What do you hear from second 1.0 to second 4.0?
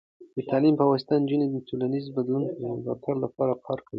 نجونې د ټولنیزو بدلونونو د ملاتړ لپاره کار کوي.